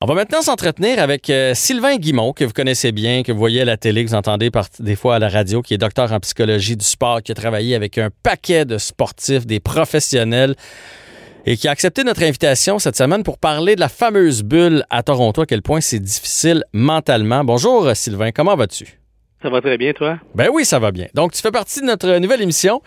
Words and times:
On 0.00 0.06
va 0.06 0.14
maintenant 0.14 0.42
s'entretenir 0.42 1.00
avec 1.00 1.28
euh, 1.28 1.54
Sylvain 1.54 1.96
Guimont, 1.96 2.32
que 2.32 2.44
vous 2.44 2.52
connaissez 2.52 2.92
bien, 2.92 3.24
que 3.24 3.32
vous 3.32 3.38
voyez 3.38 3.62
à 3.62 3.64
la 3.64 3.76
télé, 3.76 4.04
que 4.04 4.10
vous 4.10 4.14
entendez 4.14 4.48
par, 4.48 4.68
des 4.78 4.94
fois 4.94 5.16
à 5.16 5.18
la 5.18 5.28
radio, 5.28 5.60
qui 5.60 5.74
est 5.74 5.78
docteur 5.78 6.12
en 6.12 6.20
psychologie 6.20 6.76
du 6.76 6.84
sport, 6.84 7.20
qui 7.20 7.32
a 7.32 7.34
travaillé 7.34 7.74
avec 7.74 7.98
un 7.98 8.10
paquet 8.22 8.64
de 8.64 8.78
sportifs, 8.78 9.44
des 9.44 9.58
professionnels, 9.58 10.54
et 11.46 11.56
qui 11.56 11.66
a 11.66 11.72
accepté 11.72 12.04
notre 12.04 12.22
invitation 12.22 12.78
cette 12.78 12.96
semaine 12.96 13.24
pour 13.24 13.38
parler 13.38 13.74
de 13.74 13.80
la 13.80 13.88
fameuse 13.88 14.44
bulle 14.44 14.84
à 14.88 15.02
Toronto, 15.02 15.40
à 15.40 15.46
quel 15.46 15.62
point 15.62 15.80
c'est 15.80 15.98
difficile 15.98 16.62
mentalement. 16.72 17.42
Bonjour 17.42 17.90
Sylvain, 17.96 18.30
comment 18.30 18.54
vas-tu? 18.54 18.97
Ça 19.40 19.50
va 19.50 19.60
très 19.60 19.78
bien, 19.78 19.92
toi? 19.92 20.18
Ben 20.34 20.48
oui, 20.52 20.64
ça 20.64 20.80
va 20.80 20.90
bien. 20.90 21.06
Donc, 21.14 21.32
tu 21.32 21.40
fais 21.40 21.52
partie 21.52 21.80
de 21.80 21.86
notre 21.86 22.18
nouvelle 22.18 22.42
émission 22.42 22.80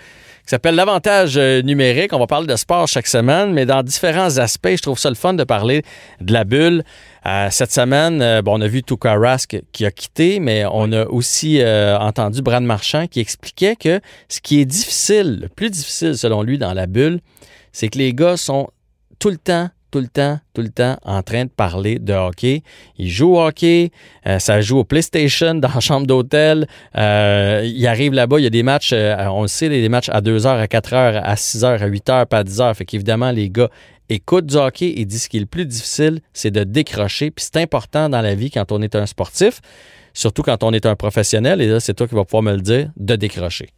qui 0.44 0.50
s'appelle 0.50 0.76
L'avantage 0.76 1.38
euh, 1.38 1.62
numérique. 1.62 2.12
On 2.12 2.20
va 2.20 2.28
parler 2.28 2.46
de 2.48 2.56
sport 2.58 2.90
chaque 2.90 3.08
semaine, 3.08 3.54
mais 3.54 3.66
dans 3.66 3.82
différents 3.84 4.38
aspects. 4.38 4.76
Je 4.76 4.82
trouve 4.82 5.00
ça 5.00 5.08
le 5.08 5.16
fun 5.16 5.34
de 5.34 5.46
parler 5.46 5.84
de 6.20 6.34
la 6.34 6.44
bulle. 6.44 6.84
Euh, 7.26 7.48
cette 7.52 7.72
semaine, 7.72 8.22
euh, 8.22 8.42
bon, 8.42 8.58
on 8.58 8.62
a 8.62 8.68
vu 8.68 8.84
Tuka 8.84 9.16
Rask 9.16 9.62
qui 9.72 9.86
a 9.86 9.92
quitté, 9.92 10.42
mais 10.42 10.66
on 10.70 10.92
a 10.92 11.06
aussi 11.06 11.62
entendu 11.64 12.42
Brad 12.42 12.64
Marchand 12.64 13.08
qui 13.08 13.22
expliquait 13.22 13.78
que 13.78 14.02
ce 14.28 14.42
qui 14.42 14.60
est 14.60 14.66
difficile, 14.66 15.40
le 15.44 15.48
plus 15.48 15.70
difficile 15.70 16.18
selon 16.18 16.42
lui 16.42 16.58
dans 16.58 16.74
la 16.74 16.86
bulle, 16.86 17.22
c'est 17.72 17.88
que 17.88 17.98
les 17.98 18.14
gars 18.14 18.36
sont 18.36 18.70
tout 19.20 19.30
le 19.30 19.38
temps 19.38 19.70
tout 19.92 20.00
le 20.00 20.08
temps, 20.08 20.40
tout 20.54 20.62
le 20.62 20.70
temps 20.70 20.98
en 21.04 21.22
train 21.22 21.46
de 21.46 21.50
parler 21.50 22.00
de 22.00 22.14
hockey. 22.14 22.64
Ils 22.98 23.10
jouent 23.10 23.36
au 23.36 23.42
hockey, 23.42 23.92
euh, 24.26 24.40
ça 24.40 24.62
joue 24.62 24.80
au 24.80 24.84
PlayStation 24.84 25.56
dans 25.56 25.70
la 25.74 25.80
chambre 25.80 26.08
d'hôtel. 26.08 26.68
Euh, 26.98 27.62
ils 27.64 27.86
arrivent 27.88 28.14
là-bas, 28.14 28.40
il 28.40 28.44
y 28.44 28.48
a 28.48 28.50
des 28.50 28.64
matchs, 28.64 28.92
euh, 28.94 29.16
on 29.28 29.44
le 29.44 29.48
sait, 29.48 29.70
des 29.70 29.90
matchs 29.90 30.10
à 30.10 30.22
2h, 30.22 30.48
à 30.48 30.66
4h, 30.66 31.22
à 31.22 31.36
6h, 31.36 31.66
à 31.66 31.90
8h, 31.90 32.26
pas 32.26 32.40
à 32.40 32.44
10h. 32.44 32.74
Fait 32.74 32.86
qu'évidemment, 32.86 33.32
les 33.32 33.50
gars 33.50 33.70
écoutent 34.10 34.48
du 34.48 34.56
hockey 34.56 34.94
et 34.98 35.06
disent 35.06 35.24
ce 35.24 35.30
qui 35.30 35.38
est 35.38 35.42
le 35.42 35.46
plus 35.46 35.66
difficile, 35.66 36.22
c'est 36.34 36.52
de 36.52 36.64
décrocher. 36.64 37.32
Puis 37.32 37.46
c'est 37.46 37.62
important 37.62 38.10
dans 38.10 38.22
la 38.22 38.34
vie 38.34 38.50
quand 38.50 38.72
on 38.72 38.82
est 38.82 38.96
un 38.96 39.06
sportif, 39.06 39.62
surtout 40.14 40.42
quand 40.42 40.64
on 40.64 40.72
est 40.72 40.86
un 40.86 40.96
professionnel, 40.96 41.62
et 41.62 41.68
là, 41.68 41.80
c'est 41.80 41.94
toi 41.94 42.08
qui 42.08 42.16
vas 42.16 42.26
pouvoir 42.26 42.44
me 42.44 42.54
le 42.54 42.62
dire, 42.62 42.90
de 42.98 43.16
décrocher. 43.16 43.70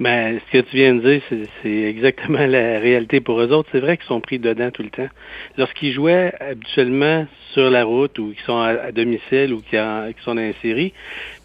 Ben, 0.00 0.38
ce 0.46 0.58
que 0.58 0.64
tu 0.64 0.76
viens 0.76 0.94
de 0.94 1.00
dire, 1.00 1.22
c'est 1.62 1.82
exactement 1.82 2.46
la 2.46 2.78
réalité 2.78 3.20
pour 3.20 3.40
eux 3.40 3.52
autres. 3.52 3.68
C'est 3.72 3.80
vrai 3.80 3.96
qu'ils 3.96 4.06
sont 4.06 4.20
pris 4.20 4.38
dedans 4.38 4.70
tout 4.70 4.82
le 4.82 4.90
temps. 4.90 5.08
Lorsqu'ils 5.56 5.92
jouaient 5.92 6.32
habituellement 6.40 7.26
sur 7.52 7.70
la 7.70 7.84
route 7.84 8.18
ou 8.18 8.32
qu'ils 8.32 8.44
sont 8.44 8.58
à, 8.58 8.92
domicile 8.92 9.54
ou 9.54 9.62
qu'ils 9.62 10.14
sont 10.24 10.34
dans 10.34 10.42
une 10.42 10.54
série, 10.60 10.92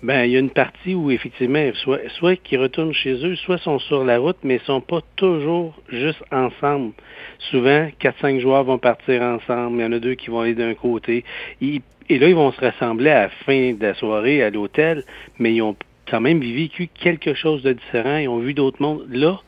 ben, 0.03 0.25
il 0.25 0.31
y 0.31 0.35
a 0.35 0.39
une 0.39 0.49
partie 0.49 0.93
où 0.93 1.11
effectivement, 1.11 1.71
soit, 1.75 2.01
soit 2.17 2.35
qu'ils 2.35 2.59
retournent 2.59 2.93
chez 2.93 3.13
eux, 3.25 3.35
soit 3.37 3.57
sont 3.57 3.79
sur 3.79 4.03
la 4.03 4.17
route, 4.17 4.37
mais 4.43 4.55
ils 4.55 4.65
sont 4.65 4.81
pas 4.81 4.99
toujours 5.15 5.73
juste 5.89 6.23
ensemble. 6.31 6.93
Souvent, 7.39 7.89
quatre, 7.99 8.19
cinq 8.19 8.39
joueurs 8.39 8.63
vont 8.63 8.77
partir 8.77 9.21
ensemble. 9.21 9.79
Il 9.79 9.83
y 9.83 9.85
en 9.85 9.91
a 9.93 9.99
deux 9.99 10.15
qui 10.15 10.29
vont 10.29 10.41
aller 10.41 10.55
d'un 10.55 10.73
côté. 10.73 11.23
et 11.61 11.81
là, 12.09 12.27
ils 12.27 12.35
vont 12.35 12.51
se 12.51 12.59
rassembler 12.59 13.09
à 13.09 13.21
la 13.23 13.29
fin 13.29 13.73
de 13.73 13.81
la 13.81 13.93
soirée 13.93 14.43
à 14.43 14.49
l'hôtel, 14.49 15.03
mais 15.39 15.53
ils 15.53 15.61
ont 15.61 15.75
quand 16.09 16.21
même 16.21 16.41
vécu 16.41 16.87
quelque 16.87 17.33
chose 17.33 17.61
de 17.63 17.73
différent. 17.73 18.17
Ils 18.17 18.27
ont 18.27 18.39
vu 18.39 18.53
d'autres 18.53 18.81
mondes. 18.81 19.05
Là, 19.09 19.39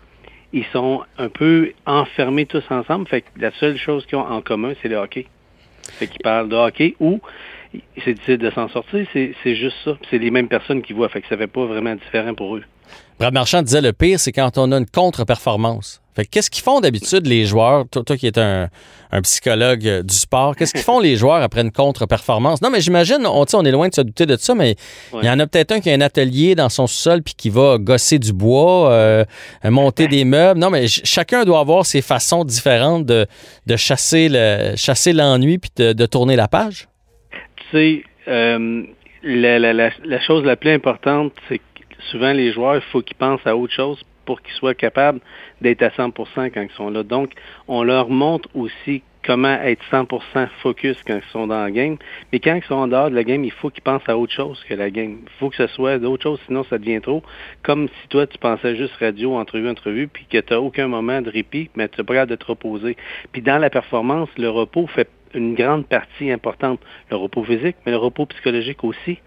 ils 0.53 0.65
sont 0.65 1.03
un 1.17 1.29
peu 1.29 1.73
enfermés 1.85 2.45
tous 2.45 2.63
ensemble. 2.69 3.07
Fait 3.07 3.21
que 3.21 3.27
la 3.37 3.51
seule 3.51 3.77
chose 3.77 4.05
qu'ils 4.05 4.17
ont 4.17 4.27
en 4.27 4.41
commun, 4.41 4.73
c'est 4.81 4.87
le 4.87 4.97
hockey. 4.97 5.27
Fait 5.83 6.07
qu'ils 6.07 6.21
parlent 6.21 6.49
de 6.49 6.55
hockey 6.55 6.95
ou 6.99 7.19
c'est 8.03 8.13
difficile 8.13 8.37
de 8.37 8.51
s'en 8.51 8.69
sortir, 8.69 9.05
c'est 9.13 9.55
juste 9.55 9.77
ça. 9.83 9.97
C'est 10.09 10.17
les 10.17 10.31
mêmes 10.31 10.47
personnes 10.47 10.81
qui 10.81 10.93
voient. 10.93 11.09
Fait 11.09 11.21
que 11.21 11.27
ça 11.27 11.37
fait 11.37 11.47
pas 11.47 11.65
vraiment 11.65 11.95
différent 11.95 12.33
pour 12.33 12.55
eux. 12.55 12.63
Brad 13.19 13.33
Marchand 13.33 13.61
disait 13.61 13.81
le 13.81 13.93
pire, 13.93 14.19
c'est 14.19 14.31
quand 14.31 14.57
on 14.57 14.71
a 14.71 14.77
une 14.77 14.89
contre-performance. 14.89 16.01
Fait 16.15 16.25
qu'est-ce 16.25 16.51
qu'ils 16.51 16.63
font 16.63 16.79
d'habitude 16.79 17.25
les 17.25 17.45
joueurs, 17.45 17.85
toi, 17.89 18.17
qui 18.17 18.27
es 18.27 18.37
un, 18.37 18.69
psychologue 19.23 19.87
euh, 19.87 20.03
du 20.03 20.13
sport, 20.13 20.55
qu'est-ce 20.55 20.73
qu'ils 20.73 20.83
font 20.83 20.99
les 20.99 21.15
joueurs 21.15 21.41
après 21.41 21.61
une 21.61 21.71
contre-performance? 21.71 22.61
Non, 22.61 22.69
mais 22.69 22.81
j'imagine, 22.81 23.25
on, 23.25 23.45
on 23.51 23.65
est 23.65 23.71
loin 23.71 23.87
de 23.87 23.95
se 23.95 24.01
douter 24.01 24.25
de 24.25 24.35
ça, 24.37 24.53
mais 24.53 24.75
il 25.13 25.25
y 25.25 25.29
en 25.29 25.39
a 25.39 25.47
peut-être 25.47 25.71
un 25.71 25.79
qui 25.79 25.89
a 25.89 25.93
un 25.93 26.01
atelier 26.01 26.53
dans 26.55 26.69
son 26.69 26.85
sol 26.85 27.23
puis 27.23 27.33
qui 27.35 27.49
va 27.49 27.77
gosser 27.79 28.19
du 28.19 28.33
bois, 28.33 28.91
euh, 28.91 29.25
monter 29.63 30.07
des 30.07 30.25
meubles. 30.25 30.59
Non, 30.59 30.69
mais 30.69 30.87
chacun 30.87 31.45
doit 31.45 31.59
avoir 31.59 31.85
ses 31.85 32.01
façons 32.01 32.43
différentes 32.43 33.05
de, 33.05 33.25
chasser 33.75 34.29
le 34.29 34.75
chasser 34.75 35.13
l'ennui 35.13 35.57
puis 35.57 35.71
de, 35.75 36.05
tourner 36.05 36.35
la 36.35 36.47
page. 36.47 36.87
Sais, 37.73 38.03
euh, 38.27 38.83
la, 39.23 40.19
chose 40.21 40.45
la 40.45 40.55
plus 40.55 40.69
importante, 40.69 41.33
c'est 41.49 41.57
que 41.57 41.63
souvent 42.11 42.31
les 42.31 42.51
joueurs, 42.51 42.75
il 42.75 42.81
faut 42.91 43.01
qu'ils 43.01 43.17
pensent 43.17 43.45
à 43.45 43.57
autre 43.57 43.73
chose 43.73 43.99
pour 44.25 44.43
qu'ils 44.43 44.53
soient 44.53 44.75
capables 44.75 45.19
d'être 45.59 45.81
à 45.81 45.89
100% 45.89 46.51
quand 46.51 46.61
ils 46.61 46.75
sont 46.77 46.91
là. 46.91 47.01
Donc, 47.01 47.31
on 47.67 47.81
leur 47.81 48.09
montre 48.09 48.47
aussi 48.53 49.01
comment 49.25 49.59
être 49.63 49.81
100% 49.91 50.49
focus 50.61 50.97
quand 51.07 51.15
ils 51.15 51.31
sont 51.31 51.47
dans 51.47 51.63
la 51.63 51.71
game. 51.71 51.97
Mais 52.31 52.39
quand 52.39 52.53
ils 52.53 52.63
sont 52.63 52.75
en 52.75 52.87
dehors 52.87 53.09
de 53.09 53.15
la 53.15 53.23
game, 53.23 53.43
il 53.43 53.51
faut 53.51 53.71
qu'ils 53.71 53.81
pensent 53.81 54.07
à 54.07 54.17
autre 54.17 54.33
chose 54.33 54.63
que 54.69 54.75
la 54.75 54.91
game. 54.91 55.21
Il 55.23 55.31
faut 55.39 55.49
que 55.49 55.55
ce 55.55 55.65
soit 55.67 55.97
d'autre 55.97 56.21
chose, 56.21 56.39
sinon 56.45 56.63
ça 56.65 56.77
devient 56.77 57.01
trop. 57.01 57.23
Comme 57.63 57.87
si 57.87 58.07
toi, 58.09 58.27
tu 58.27 58.37
pensais 58.37 58.75
juste 58.75 58.93
radio, 58.99 59.35
entrevue, 59.35 59.67
entrevue, 59.67 60.07
puis 60.07 60.25
que 60.29 60.37
tu 60.37 60.53
n'as 60.53 60.59
aucun 60.59 60.87
moment 60.87 61.23
de 61.23 61.29
répit, 61.31 61.71
mais 61.75 61.89
tu 61.89 61.99
n'as 61.99 62.05
pas 62.05 62.25
de 62.27 62.35
te 62.35 62.45
reposer. 62.45 62.97
Puis 63.31 63.41
dans 63.41 63.57
la 63.57 63.71
performance, 63.71 64.29
le 64.37 64.49
repos 64.49 64.85
fait 64.87 65.09
une 65.33 65.55
grande 65.55 65.87
partie 65.87 66.31
importante. 66.31 66.79
Le 67.09 67.17
repos 67.17 67.43
physique, 67.43 67.75
mais 67.85 67.91
le 67.91 67.97
repos 67.97 68.25
psychologique 68.25 68.83
aussi 68.83 69.19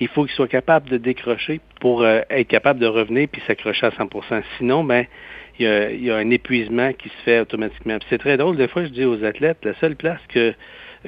il 0.00 0.08
faut 0.08 0.24
qu'il 0.24 0.34
soit 0.34 0.48
capable 0.48 0.88
de 0.88 0.96
décrocher 0.96 1.60
pour 1.80 2.02
euh, 2.02 2.20
être 2.30 2.48
capable 2.48 2.80
de 2.80 2.86
revenir 2.86 3.28
puis 3.30 3.42
s'accrocher 3.46 3.86
à 3.86 3.90
100% 3.90 4.42
Sinon, 4.58 4.84
ben, 4.84 5.06
il 5.58 6.04
y, 6.04 6.10
a, 6.10 6.16
un 6.16 6.30
épuisement 6.30 6.92
qui 6.92 7.08
se 7.08 7.22
fait 7.24 7.40
automatiquement. 7.40 7.98
c'est 8.10 8.18
très 8.18 8.36
drôle, 8.36 8.56
des 8.56 8.68
fois, 8.68 8.84
je 8.84 8.90
dis 8.90 9.04
aux 9.04 9.24
athlètes, 9.24 9.58
la 9.64 9.74
seule 9.74 9.96
place 9.96 10.20
que 10.28 10.54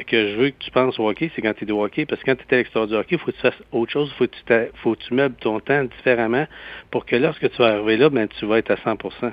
que 0.06 0.28
je 0.28 0.36
veux 0.36 0.50
que 0.50 0.58
tu 0.60 0.70
penses 0.70 0.96
au 1.00 1.08
hockey, 1.08 1.28
c'est 1.34 1.42
quand 1.42 1.54
tu 1.54 1.64
es 1.64 1.72
au 1.72 1.84
hockey, 1.84 2.06
parce 2.06 2.22
que 2.22 2.30
quand 2.30 2.36
tu 2.36 2.44
es 2.48 2.54
à 2.54 2.58
l'extérieur 2.58 2.86
du 2.86 2.94
hockey, 2.94 3.16
il 3.16 3.18
faut 3.18 3.32
que 3.32 3.36
tu 3.36 3.42
fasses 3.42 3.62
autre 3.72 3.90
chose, 3.90 4.08
il 4.12 4.16
faut, 4.16 4.26
que 4.28 4.68
tu 4.68 4.70
faut 4.76 4.94
que 4.94 5.02
tu 5.02 5.12
meubles 5.12 5.34
ton 5.40 5.58
temps 5.58 5.82
différemment 5.82 6.46
pour 6.92 7.04
que 7.04 7.16
lorsque 7.16 7.50
tu 7.50 7.56
vas 7.56 7.72
arriver 7.72 7.96
là, 7.96 8.08
ben, 8.08 8.28
tu 8.28 8.46
vas 8.46 8.58
être 8.58 8.70
à 8.70 8.76
100% 8.76 9.32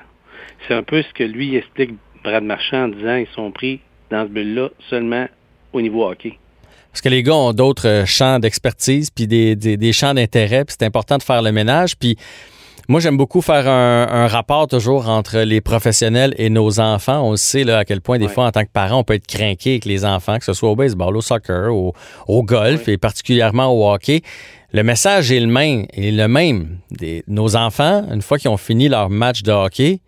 C'est 0.67 0.73
un 0.73 0.81
peu 0.81 1.03
ce 1.03 1.13
que 1.13 1.23
lui 1.23 1.55
explique 1.55 1.91
Brad 2.23 2.43
Marchand 2.43 2.85
en 2.85 2.87
disant 2.87 3.15
ils 3.17 3.27
sont 3.27 3.51
pris 3.51 3.79
dans 4.09 4.23
ce 4.23 4.29
bulle-là 4.29 4.69
seulement 4.89 5.27
au 5.73 5.81
niveau 5.81 6.05
hockey. 6.05 6.37
Parce 6.95 7.01
que 7.01 7.09
les 7.09 7.23
gars 7.23 7.35
ont 7.35 7.51
d'autres 7.51 7.89
euh, 7.89 8.05
champs 8.05 8.39
d'expertise, 8.39 9.09
puis 9.11 9.27
des, 9.27 9.91
champs 9.91 10.13
d'intérêt, 10.13 10.63
puis 10.63 10.77
c'est 10.79 10.85
important 10.85 11.17
de 11.17 11.23
faire 11.23 11.41
le 11.41 11.51
ménage. 11.51 11.97
Puis 11.97 12.15
moi, 12.87 13.01
j'aime 13.01 13.17
beaucoup 13.17 13.41
faire 13.41 13.67
un, 13.67 14.27
rapport 14.27 14.67
toujours 14.67 15.09
entre 15.09 15.39
les 15.39 15.59
professionnels 15.59 16.33
et 16.37 16.49
nos 16.49 16.79
enfants. 16.79 17.21
On 17.21 17.35
sait 17.35 17.65
là, 17.65 17.79
à 17.79 17.83
quel 17.83 17.99
point, 17.99 18.17
des 18.17 18.29
fois, 18.29 18.45
en 18.45 18.51
tant 18.51 18.63
que 18.63 18.69
parent, 18.71 18.99
on 18.99 19.03
peut 19.03 19.15
être 19.15 19.27
craqué 19.27 19.71
avec 19.71 19.83
les 19.83 20.05
enfants, 20.05 20.37
que 20.37 20.45
ce 20.45 20.53
soit 20.53 20.69
au 20.69 20.77
baseball, 20.77 21.17
au 21.17 21.21
soccer, 21.21 21.75
au, 21.75 22.43
golf 22.43 22.87
et 22.87 22.97
particulièrement 22.97 23.73
au 23.73 23.91
hockey. 23.91 24.21
Le 24.71 24.83
message 24.83 25.33
est 25.33 25.41
le 25.41 25.47
même. 25.47 25.87
Est 25.91 26.11
le 26.11 26.29
même. 26.29 26.77
nos 27.27 27.57
enfants, 27.57 28.07
une 28.09 28.21
fois 28.21 28.37
qu'ils 28.37 28.51
ont 28.51 28.57
fini 28.57 28.87
leur 28.87 29.09
match 29.09 29.43
de 29.43 29.51
hockey, 29.51 29.99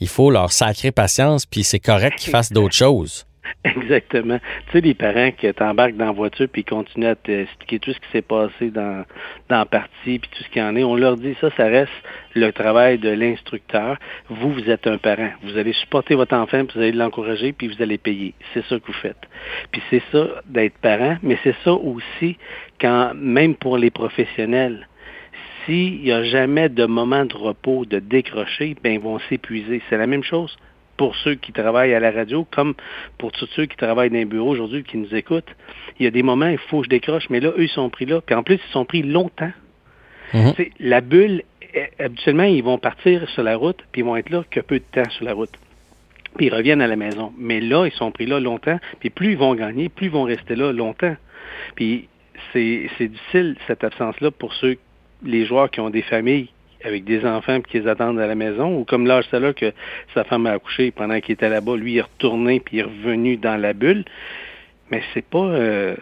il 0.00 0.08
faut 0.08 0.30
leur 0.30 0.52
sacrer 0.52 0.90
patience, 0.90 1.46
puis 1.46 1.64
c'est 1.64 1.80
correct 1.80 2.18
qu'ils 2.18 2.30
fassent 2.32 2.52
d'autres 2.52 2.74
choses. 2.74 3.24
Exactement. 3.64 4.38
Tu 4.66 4.72
sais, 4.72 4.80
les 4.80 4.94
parents 4.94 5.30
qui 5.30 5.52
t'embarquent 5.52 5.96
dans 5.96 6.06
la 6.06 6.12
voiture 6.12 6.48
puis 6.50 6.64
continuent 6.64 7.06
à 7.06 7.14
t'expliquer 7.14 7.78
tout 7.78 7.92
ce 7.92 7.98
qui 7.98 8.08
s'est 8.12 8.22
passé 8.22 8.70
dans, 8.70 9.04
dans 9.48 9.58
la 9.58 9.66
partie 9.66 10.18
puis 10.18 10.30
tout 10.30 10.42
ce 10.42 10.48
qu'il 10.48 10.62
y 10.62 10.64
en 10.64 10.76
est, 10.76 10.84
on 10.84 10.96
leur 10.96 11.16
dit 11.16 11.34
ça, 11.40 11.50
ça 11.56 11.64
reste 11.64 11.92
le 12.34 12.52
travail 12.52 12.98
de 12.98 13.10
l'instructeur. 13.10 13.98
Vous, 14.28 14.52
vous 14.52 14.70
êtes 14.70 14.86
un 14.86 14.98
parent. 14.98 15.30
Vous 15.42 15.56
allez 15.56 15.72
supporter 15.72 16.14
votre 16.14 16.34
enfant, 16.34 16.64
puis 16.64 16.74
vous 16.76 16.82
allez 16.82 16.92
l'encourager, 16.92 17.52
puis 17.52 17.68
vous 17.68 17.82
allez 17.82 17.98
payer. 17.98 18.34
C'est 18.52 18.64
ça 18.66 18.78
que 18.78 18.86
vous 18.86 18.92
faites. 18.92 19.28
Puis 19.72 19.82
c'est 19.90 20.02
ça 20.12 20.42
d'être 20.46 20.78
parent, 20.78 21.16
mais 21.22 21.38
c'est 21.42 21.56
ça 21.64 21.72
aussi 21.72 22.36
quand, 22.80 23.12
même 23.14 23.54
pour 23.54 23.78
les 23.78 23.90
professionnels, 23.90 24.88
s'il 25.64 26.02
n'y 26.02 26.12
a 26.12 26.22
jamais 26.24 26.68
de 26.68 26.84
moment 26.84 27.24
de 27.24 27.34
repos, 27.34 27.86
de 27.86 27.98
décrocher, 27.98 28.76
ben 28.82 28.92
ils 28.94 29.00
vont 29.00 29.18
s'épuiser. 29.30 29.80
C'est 29.88 29.96
la 29.96 30.06
même 30.06 30.22
chose 30.22 30.56
pour 30.96 31.16
ceux 31.16 31.34
qui 31.34 31.52
travaillent 31.52 31.94
à 31.94 32.00
la 32.00 32.10
radio, 32.10 32.46
comme 32.50 32.74
pour 33.18 33.32
tous 33.32 33.48
ceux 33.56 33.66
qui 33.66 33.76
travaillent 33.76 34.10
dans 34.10 34.16
les 34.16 34.24
bureaux 34.24 34.50
aujourd'hui, 34.50 34.84
qui 34.84 34.96
nous 34.96 35.14
écoutent. 35.14 35.54
Il 35.98 36.04
y 36.04 36.06
a 36.06 36.10
des 36.10 36.22
moments, 36.22 36.48
il 36.48 36.58
faut 36.58 36.80
que 36.80 36.84
je 36.84 36.90
décroche, 36.90 37.28
mais 37.30 37.40
là, 37.40 37.50
eux, 37.56 37.64
ils 37.64 37.68
sont 37.68 37.90
pris 37.90 38.06
là. 38.06 38.20
Puis 38.20 38.34
en 38.34 38.42
plus, 38.42 38.56
ils 38.56 38.72
sont 38.72 38.84
pris 38.84 39.02
longtemps. 39.02 39.52
Mhm. 40.32 40.52
La 40.80 41.00
bulle, 41.00 41.42
habituellement, 41.98 42.44
ils 42.44 42.62
vont 42.62 42.78
partir 42.78 43.28
sur 43.30 43.42
la 43.42 43.56
route, 43.56 43.84
puis 43.92 44.02
ils 44.02 44.04
vont 44.04 44.16
être 44.16 44.30
là 44.30 44.44
que 44.50 44.60
peu 44.60 44.78
de 44.78 44.84
temps 44.90 45.10
sur 45.10 45.24
la 45.24 45.34
route. 45.34 45.56
puis 46.36 46.46
ils 46.46 46.54
reviennent 46.54 46.82
à 46.82 46.86
la 46.86 46.96
maison. 46.96 47.32
Mais 47.38 47.60
là, 47.60 47.86
ils 47.86 47.92
sont 47.92 48.10
pris 48.10 48.26
là 48.26 48.40
longtemps, 48.40 48.78
puis 49.00 49.10
plus 49.10 49.32
ils 49.32 49.38
vont 49.38 49.54
gagner, 49.54 49.88
plus 49.88 50.06
ils 50.06 50.12
vont 50.12 50.24
rester 50.24 50.56
là 50.56 50.72
longtemps. 50.72 51.16
Puis 51.76 52.08
c'est 52.52 52.88
difficile, 53.00 53.56
cette 53.66 53.84
absence-là, 53.84 54.30
pour 54.30 54.52
ceux, 54.54 54.76
les 55.22 55.46
joueurs 55.46 55.70
qui 55.70 55.80
ont 55.80 55.90
des 55.90 56.02
familles 56.02 56.48
avec 56.84 57.04
des 57.04 57.24
enfants 57.24 57.60
puis 57.60 57.72
qui 57.72 57.80
les 57.80 57.88
attendent 57.88 58.20
à 58.20 58.26
la 58.26 58.34
maison, 58.34 58.78
ou 58.78 58.84
comme 58.84 59.06
l'âge 59.06 59.30
là 59.32 59.52
que 59.52 59.72
sa 60.14 60.24
femme 60.24 60.46
a 60.46 60.52
accouché 60.52 60.90
pendant 60.90 61.20
qu'il 61.20 61.32
était 61.32 61.48
là-bas, 61.48 61.76
lui 61.76 61.92
il 61.92 61.98
est 61.98 62.02
retourné 62.02 62.60
puis 62.60 62.76
il 62.76 62.80
est 62.80 62.84
revenu 62.84 63.36
dans 63.36 63.60
la 63.60 63.72
bulle. 63.72 64.04
Mais 64.90 65.02
c'est 65.12 65.24
pas 65.24 65.38
euh, 65.38 65.96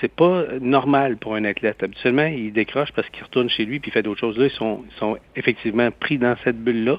c'est 0.00 0.12
pas 0.12 0.44
normal 0.60 1.16
pour 1.16 1.34
un 1.34 1.44
athlète. 1.44 1.82
Habituellement, 1.82 2.26
il 2.26 2.52
décroche 2.52 2.92
parce 2.92 3.08
qu'il 3.10 3.24
retourne 3.24 3.48
chez 3.48 3.64
lui 3.64 3.80
puis 3.80 3.90
il 3.90 3.92
fait 3.92 4.02
d'autres 4.02 4.20
choses. 4.20 4.38
Là, 4.38 4.46
ils 4.46 4.52
sont, 4.52 4.84
ils 4.88 4.98
sont 4.98 5.18
effectivement 5.36 5.90
pris 5.90 6.18
dans 6.18 6.36
cette 6.44 6.58
bulle-là. 6.58 6.98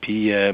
Puis 0.00 0.32
euh, 0.32 0.52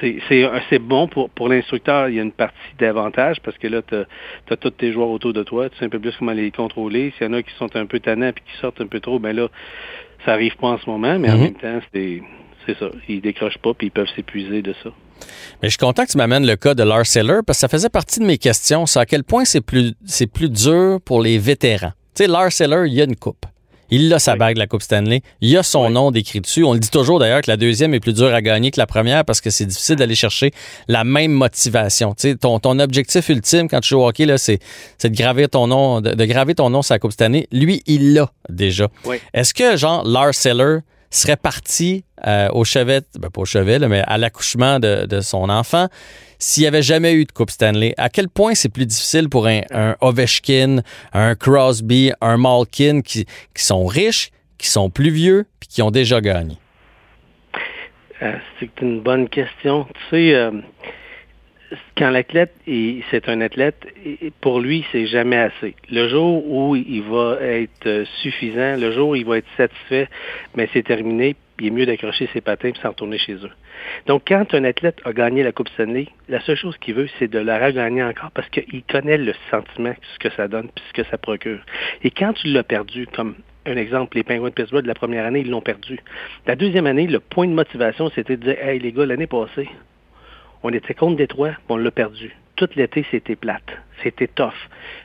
c'est 0.00 0.78
bon 0.78 1.08
pour, 1.08 1.30
pour 1.30 1.48
l'instructeur. 1.48 2.08
Il 2.08 2.16
y 2.16 2.20
a 2.20 2.22
une 2.22 2.32
partie 2.32 2.56
d'avantage 2.78 3.40
parce 3.42 3.56
que 3.58 3.66
là, 3.68 3.82
tu 3.82 3.94
as, 3.94 4.56
tous 4.56 4.70
tes 4.70 4.92
joueurs 4.92 5.08
autour 5.08 5.32
de 5.32 5.42
toi. 5.42 5.68
Tu 5.70 5.78
sais 5.78 5.84
un 5.84 5.88
peu 5.88 5.98
plus 5.98 6.14
comment 6.16 6.32
les 6.32 6.50
contrôler. 6.50 7.12
S'il 7.16 7.26
y 7.26 7.30
en 7.30 7.32
a 7.32 7.42
qui 7.42 7.54
sont 7.54 7.74
un 7.76 7.86
peu 7.86 8.00
tannants 8.00 8.28
et 8.28 8.32
qui 8.32 8.56
sortent 8.60 8.80
un 8.80 8.86
peu 8.86 9.00
trop, 9.00 9.18
ben 9.18 9.34
là, 9.34 9.48
ça 10.24 10.32
arrive 10.32 10.56
pas 10.56 10.68
en 10.68 10.78
ce 10.78 10.88
moment, 10.88 11.18
mais 11.18 11.30
en 11.30 11.36
mhm. 11.36 11.42
même 11.42 11.54
temps, 11.54 11.80
c'est 11.92 12.78
ça. 12.78 12.86
Ils 13.08 13.20
décrochent 13.20 13.58
pas 13.58 13.74
puis 13.74 13.88
ils 13.88 13.90
peuvent 13.90 14.08
s'épuiser 14.14 14.62
de 14.62 14.74
ça. 14.82 14.90
Mais 15.62 15.68
je 15.68 15.70
suis 15.70 15.78
content 15.78 16.04
que 16.04 16.10
tu 16.10 16.18
m'amènes 16.18 16.46
le 16.46 16.56
cas 16.56 16.74
de 16.74 16.82
Lars 16.82 17.06
Seller 17.06 17.40
parce 17.46 17.58
que 17.58 17.60
ça 17.60 17.68
faisait 17.68 17.88
partie 17.88 18.20
de 18.20 18.24
mes 18.24 18.38
questions. 18.38 18.86
C'est 18.86 19.00
à 19.00 19.06
quel 19.06 19.24
point 19.24 19.44
c'est 19.44 19.60
plus, 19.60 19.94
plus 20.32 20.50
dur 20.50 21.00
pour 21.04 21.22
les 21.22 21.38
vétérans. 21.38 21.92
Tu 22.14 22.24
sais, 22.24 22.26
Lars 22.26 22.52
Seller, 22.52 22.84
il 22.86 22.94
y 22.94 23.00
a 23.00 23.04
une 23.04 23.16
coupe. 23.16 23.46
Il 23.90 24.12
a 24.12 24.18
sa 24.18 24.36
bague 24.36 24.54
de 24.54 24.58
la 24.58 24.66
Coupe 24.66 24.82
Stanley. 24.82 25.22
Il 25.40 25.56
a 25.56 25.62
son 25.62 25.90
nom 25.90 26.10
décrit 26.10 26.40
dessus. 26.40 26.64
On 26.64 26.74
le 26.74 26.78
dit 26.78 26.90
toujours 26.90 27.18
d'ailleurs 27.18 27.40
que 27.40 27.50
la 27.50 27.56
deuxième 27.56 27.94
est 27.94 28.00
plus 28.00 28.12
dure 28.12 28.34
à 28.34 28.42
gagner 28.42 28.70
que 28.70 28.78
la 28.78 28.86
première 28.86 29.24
parce 29.24 29.40
que 29.40 29.50
c'est 29.50 29.66
difficile 29.66 29.96
d'aller 29.96 30.14
chercher 30.14 30.52
la 30.88 31.04
même 31.04 31.32
motivation. 31.32 32.14
Tu 32.14 32.30
sais, 32.30 32.36
ton, 32.36 32.58
ton 32.58 32.78
objectif 32.78 33.28
ultime 33.28 33.68
quand 33.68 33.80
tu 33.80 33.90
joues 33.90 34.00
au 34.00 34.08
hockey, 34.08 34.26
là, 34.26 34.38
c'est, 34.38 34.60
de 35.02 35.08
graver 35.08 35.48
ton 35.48 35.66
nom, 35.66 36.00
de, 36.00 36.24
graver 36.24 36.54
ton 36.54 36.70
nom 36.70 36.82
sur 36.82 36.94
la 36.94 36.98
Coupe 36.98 37.12
Stanley. 37.12 37.48
Lui, 37.52 37.82
il 37.86 38.14
l'a 38.14 38.30
déjà. 38.48 38.88
Est-ce 39.32 39.54
que, 39.54 39.76
genre, 39.76 40.06
Lars 40.06 40.34
Seller 40.34 40.78
serait 41.10 41.36
parti 41.36 42.04
euh, 42.26 42.48
au 42.52 42.64
chevet, 42.64 43.00
ben 43.18 43.30
pas 43.30 43.40
au 43.40 43.44
chevet, 43.44 43.78
mais 43.88 44.02
à 44.06 44.18
l'accouchement 44.18 44.78
de, 44.78 45.20
son 45.20 45.48
enfant, 45.48 45.88
s'il 46.38 46.62
n'y 46.62 46.68
avait 46.68 46.82
jamais 46.82 47.14
eu 47.14 47.24
de 47.24 47.32
Coupe 47.32 47.50
Stanley, 47.50 47.94
à 47.96 48.08
quel 48.08 48.28
point 48.28 48.54
c'est 48.54 48.68
plus 48.68 48.86
difficile 48.86 49.28
pour 49.28 49.46
un, 49.46 49.62
Ovechkin, 50.00 50.82
un 51.12 51.34
Crosby, 51.34 52.12
un 52.20 52.36
Malkin 52.36 53.00
qui, 53.00 53.26
qui, 53.54 53.64
sont 53.64 53.86
riches, 53.86 54.30
qui 54.58 54.68
sont 54.68 54.90
plus 54.90 55.10
vieux, 55.10 55.46
puis 55.60 55.68
qui 55.68 55.82
ont 55.82 55.90
déjà 55.90 56.20
gagné? 56.20 56.56
Euh, 58.22 58.32
c'est 58.58 58.70
une 58.80 59.00
bonne 59.00 59.28
question. 59.28 59.84
Tu 59.84 60.00
sais, 60.10 60.34
euh, 60.34 60.50
quand 61.96 62.10
l'athlète, 62.10 62.54
c'est 63.10 63.28
un 63.28 63.40
athlète, 63.40 63.86
pour 64.40 64.60
lui, 64.60 64.84
c'est 64.92 65.06
jamais 65.06 65.36
assez. 65.36 65.74
Le 65.90 66.08
jour 66.08 66.44
où 66.50 66.76
il 66.76 67.02
va 67.02 67.38
être 67.40 68.04
suffisant, 68.22 68.76
le 68.76 68.92
jour 68.92 69.10
où 69.10 69.14
il 69.14 69.24
va 69.24 69.38
être 69.38 69.48
satisfait, 69.56 70.08
mais 70.54 70.64
ben, 70.64 70.70
c'est 70.72 70.82
terminé, 70.82 71.36
il 71.60 71.66
est 71.66 71.70
mieux 71.70 71.86
d'accrocher 71.86 72.28
ses 72.32 72.40
patins 72.40 72.68
et 72.68 72.74
s'en 72.80 72.90
retourner 72.90 73.18
chez 73.18 73.34
eux. 73.34 73.50
Donc, 74.06 74.22
quand 74.26 74.54
un 74.54 74.64
athlète 74.64 75.00
a 75.04 75.12
gagné 75.12 75.42
la 75.42 75.52
Coupe 75.52 75.68
Stanley, 75.70 76.08
la 76.28 76.40
seule 76.40 76.56
chose 76.56 76.76
qu'il 76.78 76.94
veut, 76.94 77.08
c'est 77.18 77.28
de 77.28 77.38
la 77.38 77.64
regagner 77.64 78.02
encore 78.02 78.30
parce 78.32 78.48
qu'il 78.48 78.82
connaît 78.84 79.18
le 79.18 79.34
sentiment, 79.50 79.94
ce 80.14 80.18
que 80.18 80.34
ça 80.34 80.48
donne, 80.48 80.68
puis 80.74 80.84
ce 80.88 81.02
que 81.02 81.08
ça 81.10 81.18
procure. 81.18 81.60
Et 82.02 82.10
quand 82.10 82.32
tu 82.32 82.48
l'as 82.48 82.64
perdu, 82.64 83.06
comme 83.06 83.34
un 83.66 83.76
exemple, 83.76 84.16
les 84.16 84.24
Penguins 84.24 84.48
de 84.48 84.54
Pittsburgh 84.54 84.82
de 84.82 84.88
la 84.88 84.94
première 84.94 85.26
année, 85.26 85.40
ils 85.40 85.50
l'ont 85.50 85.60
perdu. 85.60 85.98
La 86.46 86.56
deuxième 86.56 86.86
année, 86.86 87.06
le 87.06 87.20
point 87.20 87.46
de 87.46 87.52
motivation, 87.52 88.10
c'était 88.14 88.36
de 88.36 88.44
dire, 88.44 88.56
hey 88.62 88.78
les 88.78 88.92
gars, 88.92 89.04
l'année 89.04 89.26
passée, 89.26 89.68
on 90.62 90.70
était 90.70 90.94
contre 90.94 91.16
Détroit, 91.16 91.52
on 91.68 91.76
l'a 91.76 91.90
perdu. 91.90 92.34
Tout 92.56 92.68
l'été, 92.74 93.06
c'était 93.10 93.36
plate. 93.36 93.70
C'était 94.02 94.26
tough. 94.26 94.52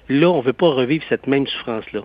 Là, 0.09 0.29
on 0.29 0.39
ne 0.39 0.43
veut 0.43 0.53
pas 0.53 0.69
revivre 0.69 1.03
cette 1.09 1.27
même 1.27 1.45
souffrance-là. 1.45 2.01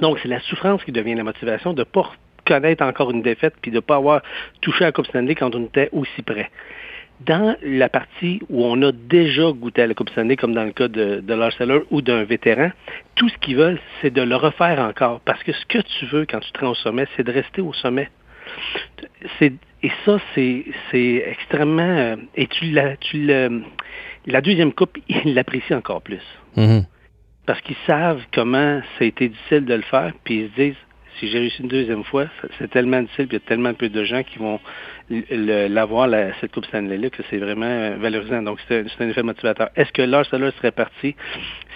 Donc, 0.00 0.18
c'est 0.22 0.28
la 0.28 0.40
souffrance 0.40 0.82
qui 0.84 0.92
devient 0.92 1.14
la 1.14 1.24
motivation 1.24 1.72
de 1.74 1.80
ne 1.80 1.84
pas 1.84 2.10
connaître 2.46 2.82
encore 2.82 3.10
une 3.10 3.22
défaite 3.22 3.54
puis 3.60 3.70
de 3.70 3.76
ne 3.76 3.80
pas 3.80 3.96
avoir 3.96 4.22
touché 4.60 4.84
à 4.84 4.88
la 4.88 4.92
Coupe 4.92 5.06
Stanley 5.06 5.34
quand 5.34 5.54
on 5.54 5.64
était 5.64 5.90
aussi 5.92 6.22
près. 6.22 6.50
Dans 7.20 7.54
la 7.62 7.90
partie 7.90 8.40
où 8.48 8.64
on 8.64 8.80
a 8.80 8.92
déjà 8.92 9.52
goûté 9.52 9.82
à 9.82 9.86
la 9.86 9.92
Coupe 9.92 10.08
Stanley, 10.08 10.36
comme 10.36 10.54
dans 10.54 10.64
le 10.64 10.72
cas 10.72 10.88
de, 10.88 11.20
de 11.20 11.34
Lars 11.34 11.52
ou 11.90 12.00
d'un 12.00 12.24
vétéran, 12.24 12.70
tout 13.14 13.28
ce 13.28 13.36
qu'ils 13.38 13.56
veulent, 13.56 13.78
c'est 14.00 14.10
de 14.10 14.22
le 14.22 14.36
refaire 14.36 14.78
encore. 14.80 15.20
Parce 15.20 15.42
que 15.42 15.52
ce 15.52 15.66
que 15.66 15.78
tu 15.78 16.06
veux 16.06 16.24
quand 16.24 16.40
tu 16.40 16.50
te 16.50 16.60
rends 16.60 16.70
au 16.70 16.74
sommet, 16.74 17.06
c'est 17.16 17.24
de 17.24 17.32
rester 17.32 17.60
au 17.60 17.74
sommet. 17.74 18.08
C'est 19.38 19.52
et 19.82 19.90
ça, 20.04 20.18
c'est, 20.34 20.64
c'est 20.90 21.24
extrêmement. 21.26 21.82
Euh, 21.82 22.16
et 22.36 22.46
tu 22.46 22.66
l'as, 22.66 22.96
tu 22.96 23.26
la 24.26 24.40
deuxième 24.40 24.72
coupe, 24.72 24.98
ils 25.08 25.34
l'apprécient 25.34 25.78
encore 25.78 26.02
plus. 26.02 26.22
Mm-hmm. 26.56 26.84
Parce 27.46 27.60
qu'ils 27.62 27.76
savent 27.86 28.22
comment 28.32 28.80
ça 28.98 29.04
a 29.04 29.06
été 29.06 29.28
difficile 29.28 29.64
de 29.64 29.74
le 29.74 29.82
faire, 29.82 30.12
puis 30.24 30.42
ils 30.42 30.50
se 30.50 30.54
disent 30.54 30.76
si 31.18 31.28
j'ai 31.28 31.38
réussi 31.38 31.62
une 31.62 31.68
deuxième 31.68 32.04
fois, 32.04 32.26
c'est 32.58 32.70
tellement 32.70 33.02
difficile, 33.02 33.26
puis 33.26 33.36
il 33.36 33.40
y 33.40 33.44
a 33.44 33.48
tellement 33.48 33.74
peu 33.74 33.88
de 33.88 34.04
gens 34.04 34.22
qui 34.22 34.38
vont 34.38 34.60
l'avoir, 35.10 36.08
cette 36.40 36.52
Coupe 36.52 36.64
Stanley-là, 36.66 37.10
que 37.10 37.22
c'est 37.28 37.38
vraiment 37.38 37.96
valorisant. 37.98 38.42
Donc, 38.42 38.58
c'est 38.68 38.84
un, 39.00 39.08
effet 39.08 39.22
motivateur. 39.22 39.68
Est-ce 39.76 39.92
que 39.92 40.02
Lars 40.02 40.24
Seller 40.26 40.50
serait 40.56 40.70
parti? 40.70 41.16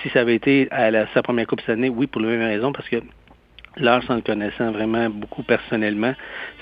Si 0.03 0.09
ça 0.11 0.21
avait 0.21 0.37
été 0.37 0.69
à 0.71 1.07
sa 1.13 1.23
première 1.23 1.47
Coupe 1.47 1.61
Stanley? 1.63 1.89
Oui, 1.89 2.07
pour 2.07 2.23
la 2.23 2.29
même 2.29 2.43
raison, 2.43 2.73
parce 2.73 2.89
que 2.89 2.97
Lars, 3.77 4.05
en 4.09 4.17
le 4.17 4.21
connaissant 4.21 4.71
vraiment 4.71 5.11
beaucoup 5.11 5.43
personnellement, 5.43 6.15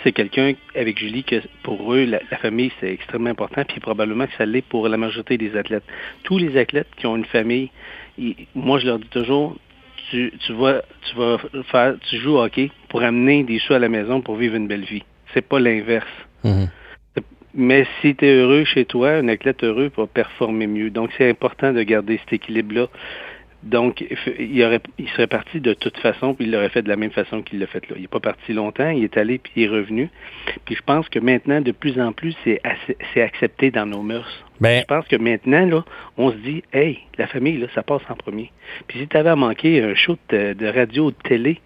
c'est 0.02 0.12
quelqu'un 0.12 0.54
avec 0.74 0.98
Julie 0.98 1.24
que 1.24 1.36
pour 1.62 1.92
eux, 1.92 2.04
la, 2.04 2.20
famille, 2.38 2.72
c'est 2.80 2.92
extrêmement 2.92 3.30
important, 3.30 3.64
puis 3.64 3.80
probablement 3.80 4.26
que 4.26 4.34
ça 4.38 4.46
l'est 4.46 4.62
pour 4.62 4.88
la 4.88 4.96
majorité 4.96 5.36
des 5.36 5.56
athlètes. 5.56 5.84
Tous 6.24 6.38
les 6.38 6.56
athlètes 6.56 6.88
qui 6.96 7.06
ont 7.06 7.16
une 7.16 7.26
famille, 7.26 7.70
moi 8.54 8.78
je 8.78 8.86
leur 8.86 8.98
dis 8.98 9.08
toujours, 9.08 9.56
tu, 10.10 10.32
tu 10.46 10.52
vas 10.54 10.82
tu 11.08 11.16
vas 11.16 11.38
faire 11.70 11.94
tu 12.08 12.16
joues 12.18 12.36
au 12.36 12.44
hockey 12.44 12.70
pour 12.88 13.02
amener 13.02 13.44
des 13.44 13.58
sous 13.58 13.74
à 13.74 13.78
la 13.78 13.88
maison 13.88 14.20
pour 14.20 14.36
vivre 14.36 14.56
une 14.56 14.66
belle 14.66 14.84
vie. 14.84 15.04
C'est 15.32 15.46
pas 15.46 15.60
l'inverse. 15.60 16.06
Mm-hmm. 16.44 16.68
Mais 17.54 17.86
si 18.00 18.14
tu 18.14 18.26
es 18.26 18.34
heureux 18.34 18.64
chez 18.64 18.86
toi, 18.86 19.10
un 19.10 19.28
athlète 19.28 19.62
heureux 19.62 19.90
va 19.96 20.06
performer 20.06 20.66
mieux. 20.66 20.90
Donc 20.90 21.10
c'est 21.18 21.28
important 21.28 21.72
de 21.72 21.82
garder 21.82 22.18
cet 22.18 22.32
équilibre-là. 22.32 22.88
Donc, 23.62 24.04
il, 24.38 24.64
aurait, 24.64 24.80
il 24.98 25.08
serait 25.10 25.28
parti 25.28 25.60
de 25.60 25.72
toute 25.72 25.96
façon, 25.98 26.34
puis 26.34 26.46
il 26.46 26.50
l'aurait 26.50 26.68
fait 26.68 26.82
de 26.82 26.88
la 26.88 26.96
même 26.96 27.12
façon 27.12 27.42
qu'il 27.42 27.60
l'a 27.60 27.66
fait 27.66 27.88
là. 27.88 27.94
Il 27.96 28.02
n'est 28.02 28.08
pas 28.08 28.20
parti 28.20 28.52
longtemps, 28.52 28.88
il 28.90 29.04
est 29.04 29.16
allé, 29.16 29.38
puis 29.38 29.52
il 29.56 29.62
est 29.64 29.68
revenu. 29.68 30.10
Puis 30.64 30.74
je 30.74 30.82
pense 30.82 31.08
que 31.08 31.20
maintenant, 31.20 31.60
de 31.60 31.70
plus 31.70 32.00
en 32.00 32.12
plus, 32.12 32.34
c'est, 32.44 32.60
accepté 33.20 33.70
dans 33.70 33.86
nos 33.86 34.02
mœurs. 34.02 34.44
Ben, 34.60 34.80
je 34.80 34.86
pense 34.86 35.06
que 35.06 35.16
maintenant, 35.16 35.64
là, 35.64 35.84
on 36.16 36.32
se 36.32 36.36
dit, 36.38 36.62
hey, 36.72 36.98
la 37.18 37.28
famille, 37.28 37.58
là, 37.58 37.68
ça 37.74 37.82
passe 37.82 38.02
en 38.08 38.14
premier. 38.14 38.50
Puis 38.88 38.98
si 38.98 39.08
tu 39.08 39.16
avais 39.16 39.30
à 39.30 39.36
manquer 39.36 39.82
un 39.82 39.94
show 39.94 40.16
de, 40.30 40.54
de 40.54 40.66
radio 40.66 41.06
ou 41.06 41.10
de 41.12 41.16
télé, 41.22 41.60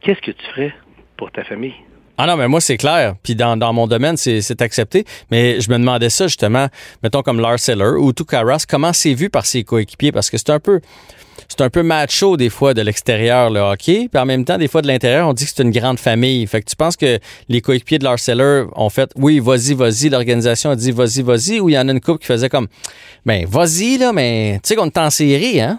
qu'est-ce 0.00 0.20
que 0.20 0.30
tu 0.30 0.46
ferais 0.46 0.72
pour 1.16 1.30
ta 1.30 1.44
famille? 1.44 1.74
Ah 2.16 2.26
non, 2.26 2.36
mais 2.36 2.46
moi, 2.46 2.60
c'est 2.60 2.76
clair. 2.76 3.14
Puis 3.22 3.34
dans, 3.34 3.56
dans 3.56 3.72
mon 3.72 3.86
domaine, 3.86 4.16
c'est 4.16 4.62
accepté. 4.62 5.04
Mais 5.30 5.60
je 5.60 5.70
me 5.70 5.78
demandais 5.78 6.10
ça, 6.10 6.26
justement, 6.28 6.68
mettons 7.02 7.22
comme 7.22 7.40
Lars 7.40 7.58
Seller 7.58 7.96
ou 7.98 8.12
Tukaras, 8.12 8.64
comment 8.68 8.92
c'est 8.92 9.14
vu 9.14 9.30
par 9.30 9.46
ses 9.46 9.64
coéquipiers? 9.64 10.12
Parce 10.12 10.30
que 10.30 10.38
c'est 10.38 10.50
un 10.50 10.60
peu 10.60 10.80
c'est 11.48 11.60
un 11.60 11.70
peu 11.70 11.82
macho 11.82 12.36
des 12.36 12.48
fois 12.48 12.74
de 12.74 12.82
l'extérieur, 12.82 13.50
le 13.50 13.60
hockey. 13.60 14.08
Puis 14.10 14.20
en 14.20 14.26
même 14.26 14.44
temps, 14.44 14.58
des 14.58 14.68
fois 14.68 14.82
de 14.82 14.86
l'intérieur, 14.86 15.28
on 15.28 15.32
dit 15.32 15.44
que 15.44 15.50
c'est 15.54 15.62
une 15.62 15.70
grande 15.70 15.98
famille. 15.98 16.46
Fait 16.46 16.60
que 16.60 16.70
tu 16.70 16.76
penses 16.76 16.96
que 16.96 17.18
les 17.48 17.60
coéquipiers 17.60 17.98
de 17.98 18.04
Lars 18.04 18.18
Seller 18.18 18.64
ont 18.76 18.90
fait 18.90 19.10
oui, 19.16 19.40
vas-y, 19.40 19.74
vas-y. 19.74 20.08
L'organisation 20.08 20.70
a 20.70 20.76
dit 20.76 20.92
vas-y, 20.92 21.22
vas-y. 21.22 21.60
Ou 21.60 21.68
il 21.68 21.74
y 21.74 21.78
en 21.78 21.88
a 21.88 21.92
une 21.92 22.00
couple 22.00 22.20
qui 22.20 22.26
faisait 22.26 22.48
comme 22.48 22.68
ben, 23.26 23.44
vas-y, 23.46 23.98
là, 23.98 24.12
mais 24.12 24.60
tu 24.62 24.68
sais 24.68 24.76
qu'on 24.76 24.86
est 24.86 24.98
en 24.98 25.10
série, 25.10 25.60
hein? 25.60 25.78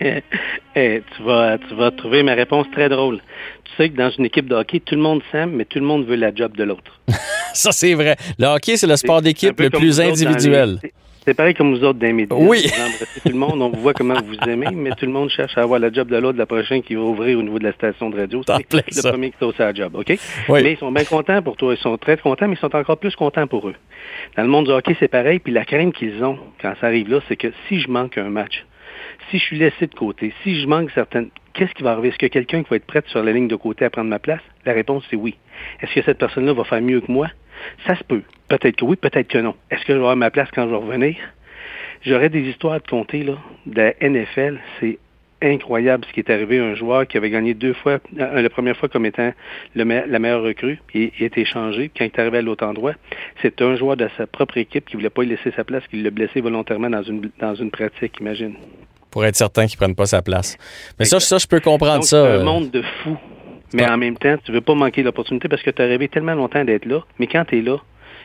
Tu, 0.74 1.22
vas, 1.22 1.58
tu 1.58 1.74
vas 1.74 1.90
trouver 1.92 2.22
ma 2.22 2.34
réponse 2.34 2.66
très 2.72 2.88
drôle. 2.88 3.20
Tu 3.64 3.72
sais 3.76 3.90
que 3.90 3.96
dans 3.96 4.10
une 4.10 4.24
équipe 4.26 4.48
de 4.48 4.54
hockey, 4.54 4.80
tout 4.80 4.96
le 4.96 5.00
monde 5.00 5.22
s'aime, 5.30 5.52
mais 5.52 5.64
tout 5.64 5.78
le 5.78 5.84
monde 5.84 6.04
veut 6.04 6.16
la 6.16 6.34
job 6.34 6.56
de 6.56 6.64
l'autre. 6.64 7.00
Ça, 7.54 7.70
c'est 7.70 7.94
vrai. 7.94 8.16
Le 8.38 8.46
hockey, 8.46 8.76
c'est 8.76 8.88
le 8.88 8.96
sport 8.96 9.22
d'équipe 9.22 9.58
le 9.60 9.70
plus 9.70 10.00
individuel. 10.00 10.80
C'est 11.24 11.32
pareil 11.32 11.54
comme 11.54 11.70
nous 11.70 11.82
autres 11.84 11.98
d'un 11.98 12.12
médias. 12.12 12.36
Oui. 12.36 12.66
tout 13.22 13.30
le 13.30 13.38
monde, 13.38 13.62
on 13.62 13.70
voit 13.70 13.94
comment 13.94 14.20
vous 14.20 14.34
aimez, 14.48 14.68
mais 14.72 14.90
tout 14.90 15.06
le 15.06 15.12
monde 15.12 15.30
cherche 15.30 15.56
à 15.56 15.62
avoir 15.62 15.80
la 15.80 15.90
job 15.90 16.08
de 16.08 16.16
l'autre, 16.16 16.36
la 16.36 16.44
prochaine 16.44 16.82
qui 16.82 16.96
va 16.96 17.00
ouvrir 17.00 17.38
au 17.38 17.42
niveau 17.42 17.58
de 17.58 17.64
la 17.64 17.72
station 17.72 18.10
de 18.10 18.18
radio. 18.18 18.42
C'est 18.46 18.74
le 18.74 19.10
premier 19.10 19.30
qui 19.30 19.36
sauce 19.38 19.56
la 19.58 19.72
job, 19.72 19.94
OK? 19.94 20.18
Mais 20.50 20.72
ils 20.72 20.78
sont 20.78 20.92
bien 20.92 21.04
contents 21.04 21.40
pour 21.40 21.56
toi. 21.56 21.72
Ils 21.72 21.80
sont 21.80 21.96
très 21.96 22.18
contents, 22.18 22.46
mais 22.46 22.56
ils 22.56 22.58
sont 22.58 22.74
encore 22.76 22.98
plus 22.98 23.16
contents 23.16 23.46
pour 23.46 23.68
eux. 23.68 23.74
Dans 24.36 24.42
le 24.42 24.50
monde 24.50 24.66
du 24.66 24.72
hockey, 24.72 24.96
c'est 25.00 25.08
pareil. 25.08 25.38
Puis 25.38 25.52
la 25.52 25.64
crainte 25.64 25.94
qu'ils 25.94 26.22
ont 26.22 26.38
quand 26.60 26.74
ça 26.80 26.88
arrive 26.88 27.08
là, 27.08 27.20
c'est 27.28 27.36
que 27.36 27.52
si 27.68 27.80
je 27.80 27.88
manque 27.88 28.18
un 28.18 28.28
match, 28.28 28.66
si 29.30 29.38
je 29.38 29.44
suis 29.44 29.58
laissé 29.58 29.86
de 29.86 29.94
côté, 29.94 30.32
si 30.42 30.60
je 30.60 30.66
manque 30.66 30.90
certaines... 30.90 31.30
Qu'est-ce 31.52 31.72
qui 31.72 31.84
va 31.84 31.92
arriver? 31.92 32.08
Est-ce 32.08 32.18
que 32.18 32.26
quelqu'un 32.26 32.64
qui 32.64 32.70
va 32.70 32.76
être 32.76 32.86
prêt 32.86 33.02
sur 33.06 33.22
la 33.22 33.32
ligne 33.32 33.46
de 33.46 33.56
côté 33.56 33.84
à 33.84 33.90
prendre 33.90 34.10
ma 34.10 34.18
place? 34.18 34.40
La 34.64 34.72
réponse, 34.72 35.04
c'est 35.08 35.16
oui. 35.16 35.36
Est-ce 35.80 35.94
que 35.94 36.02
cette 36.02 36.18
personne-là 36.18 36.52
va 36.52 36.64
faire 36.64 36.82
mieux 36.82 37.00
que 37.00 37.12
moi? 37.12 37.28
Ça 37.86 37.94
se 37.94 38.02
peut. 38.02 38.22
Peut-être 38.48 38.76
que 38.76 38.84
oui, 38.84 38.96
peut-être 38.96 39.28
que 39.28 39.38
non. 39.38 39.54
Est-ce 39.70 39.82
que 39.82 39.92
je 39.92 39.98
vais 39.98 40.00
avoir 40.00 40.16
ma 40.16 40.30
place 40.30 40.48
quand 40.52 40.64
je 40.64 40.70
vais 40.70 40.76
revenir? 40.76 41.16
J'aurais 42.02 42.28
des 42.28 42.42
histoires 42.42 42.74
à 42.74 42.80
te 42.80 42.90
compter, 42.90 43.22
là, 43.22 43.38
de 43.66 43.76
la 43.76 43.94
NFL. 44.00 44.58
C'est 44.80 44.98
incroyable 45.44 46.04
ce 46.06 46.12
qui 46.12 46.20
est 46.20 46.30
arrivé 46.30 46.58
à 46.58 46.64
un 46.64 46.74
joueur 46.74 47.06
qui 47.06 47.16
avait 47.16 47.30
gagné 47.30 47.54
deux 47.54 47.74
fois, 47.74 47.98
euh, 48.18 48.42
la 48.42 48.50
première 48.50 48.76
fois 48.76 48.88
comme 48.88 49.06
étant 49.06 49.32
la 49.74 49.84
meilleure 49.84 50.42
recrue, 50.42 50.78
puis 50.86 51.12
il 51.18 51.22
a 51.22 51.26
été 51.26 51.44
changé. 51.44 51.90
Quand 51.96 52.04
il 52.04 52.08
est 52.08 52.18
arrivé 52.18 52.38
à 52.38 52.42
l'autre 52.42 52.66
endroit, 52.66 52.94
c'est 53.42 53.60
un 53.62 53.76
joueur 53.76 53.96
de 53.96 54.08
sa 54.16 54.26
propre 54.26 54.58
équipe 54.58 54.86
qui 54.86 54.96
voulait 54.96 55.10
pas 55.10 55.22
lui 55.22 55.30
laisser 55.30 55.50
sa 55.52 55.64
place, 55.64 55.86
qui 55.88 56.02
l'a 56.02 56.10
blessé 56.10 56.40
volontairement 56.40 56.90
dans 56.90 57.02
une, 57.02 57.30
dans 57.38 57.54
une 57.54 57.70
pratique, 57.70 58.20
imagine. 58.20 58.54
Pour 59.14 59.24
être 59.24 59.36
certain 59.36 59.68
qu'il 59.68 59.76
ne 59.76 59.84
prenne 59.84 59.94
pas 59.94 60.06
sa 60.06 60.22
place. 60.22 60.58
Mais 60.98 61.04
ça, 61.04 61.20
ça, 61.20 61.38
je 61.38 61.46
peux 61.46 61.60
comprendre 61.60 62.00
Donc, 62.00 62.04
ça. 62.04 62.20
C'est 62.20 62.32
un 62.32 62.40
euh, 62.40 62.42
monde 62.42 62.72
de 62.72 62.82
fous. 62.82 63.16
Mais 63.72 63.88
en 63.88 63.96
même 63.96 64.16
temps, 64.16 64.34
tu 64.44 64.50
veux 64.50 64.60
pas 64.60 64.74
manquer 64.74 65.04
l'opportunité 65.04 65.48
parce 65.48 65.62
que 65.62 65.70
tu 65.70 65.80
as 65.80 65.84
rêvé 65.84 66.08
tellement 66.08 66.34
longtemps 66.34 66.64
d'être 66.64 66.84
là. 66.84 66.98
Mais 67.20 67.28
quand 67.28 67.44
tu 67.44 67.60
es 67.60 67.62
là, 67.62 67.76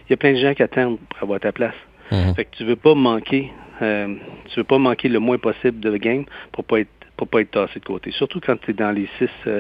il 0.08 0.10
y 0.10 0.14
a 0.16 0.18
plein 0.18 0.34
de 0.34 0.40
gens 0.40 0.56
qui 0.56 0.64
attendent 0.64 0.98
pour 0.98 1.22
avoir 1.22 1.40
ta 1.40 1.52
place. 1.52 1.76
Mhm. 2.12 2.34
Fait 2.34 2.46
que 2.46 2.58
tu 2.58 2.66
veux 2.66 2.76
pas 2.76 2.96
manquer, 2.96 3.52
euh, 3.84 4.16
tu 4.46 4.60
veux 4.60 4.64
pas 4.64 4.80
manquer 4.80 5.10
le 5.10 5.20
moins 5.20 5.38
possible 5.38 5.80
de 5.80 5.96
game 5.96 6.26
pour 6.54 6.64
pas 6.64 6.80
être 6.80 6.90
pour 7.20 7.28
pas 7.28 7.42
être 7.42 7.52
tassé 7.52 7.82
de 7.82 7.86
côté. 7.86 8.12
Surtout 8.12 8.40
quand 8.40 8.56
tu 8.62 8.72
es 8.72 8.74
dans 8.74 8.92
les 8.92 9.10
six, 9.18 9.28
euh, 9.46 9.60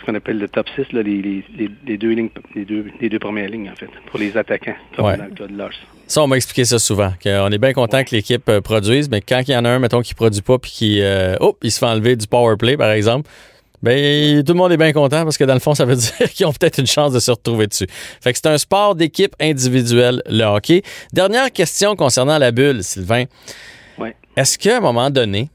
ce 0.00 0.04
qu'on 0.04 0.16
appelle 0.16 0.38
le 0.38 0.48
top 0.48 0.66
6, 0.74 0.92
là, 0.92 1.02
les, 1.02 1.44
les, 1.86 1.96
deux 1.96 2.10
lignes, 2.10 2.30
les 2.56 2.64
deux, 2.64 2.86
les 3.00 3.08
deux 3.08 3.20
premières 3.20 3.48
lignes 3.48 3.70
en 3.70 3.76
fait, 3.76 3.88
pour 4.10 4.18
les 4.18 4.36
attaquants, 4.36 4.74
comme 4.96 5.06
Ouais. 5.06 5.16
dans 5.16 5.26
le 5.26 5.30
cas 5.30 5.46
de 5.46 5.56
Lars. 5.56 5.70
Ça, 6.08 6.22
on 6.24 6.26
m'a 6.26 6.34
expliqué 6.36 6.64
ça 6.64 6.80
souvent. 6.80 7.12
qu'on 7.22 7.50
est 7.52 7.58
bien 7.58 7.72
content 7.72 8.02
que 8.02 8.16
l'équipe 8.16 8.48
euh, 8.48 8.60
produise, 8.60 9.08
mais 9.08 9.20
quand 9.20 9.42
il 9.46 9.52
y 9.52 9.56
en 9.56 9.64
a 9.64 9.68
un, 9.70 9.78
mettons, 9.78 10.02
qui 10.02 10.14
produit 10.14 10.42
pas 10.42 10.58
puis 10.58 10.72
qui 10.72 11.00
euh, 11.02 11.36
oh, 11.38 11.56
il 11.62 11.70
se 11.70 11.78
fait 11.78 11.86
enlever 11.86 12.16
du 12.16 12.26
power 12.26 12.56
play, 12.56 12.76
par 12.76 12.90
exemple, 12.90 13.30
ben 13.80 14.42
tout 14.42 14.54
le 14.54 14.58
monde 14.58 14.72
est 14.72 14.76
bien 14.76 14.92
content 14.92 15.22
parce 15.22 15.38
que 15.38 15.44
dans 15.44 15.54
le 15.54 15.60
fond, 15.60 15.74
ça 15.76 15.84
veut 15.84 15.94
dire 16.18 16.32
qu'ils 16.32 16.46
ont 16.46 16.52
peut-être 16.52 16.78
une 16.78 16.88
chance 16.88 17.12
de 17.12 17.20
se 17.20 17.30
retrouver 17.30 17.68
dessus. 17.68 17.86
Fait 18.20 18.32
que 18.32 18.38
c'est 18.42 18.48
un 18.48 18.58
sport 18.58 18.96
d'équipe 18.96 19.36
individuelle, 19.40 20.20
le 20.28 20.42
hockey. 20.42 20.82
Dernière 21.12 21.52
question 21.52 21.94
concernant 21.94 22.38
la 22.38 22.50
bulle, 22.50 22.82
Sylvain. 22.82 23.26
Ouais. 23.98 24.16
Est-ce 24.36 24.58
qu'à 24.58 24.78
un 24.78 24.80
moment 24.80 25.10
donné, 25.10 25.48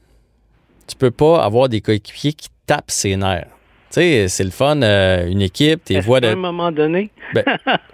tu 0.86 0.96
peux 0.96 1.10
pas 1.10 1.42
avoir 1.42 1.68
des 1.68 1.80
coéquipiers 1.80 2.32
qui 2.32 2.48
tapent 2.66 2.90
ses 2.90 3.16
nerfs? 3.16 3.46
Tu 3.92 4.00
sais, 4.00 4.28
c'est 4.28 4.44
le 4.44 4.50
fun, 4.50 4.82
euh, 4.82 5.26
une 5.28 5.40
équipe, 5.42 5.84
tes 5.84 6.00
voix 6.00 6.20
de. 6.20 6.26
un 6.28 6.34
moment 6.34 6.72
donné, 6.72 7.10
Ben, 7.32 7.44